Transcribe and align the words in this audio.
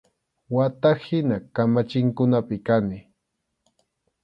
Wata 0.49 0.93
hina 0.93 1.37
kamachinkunapi 1.39 2.57
kani. 2.67 2.99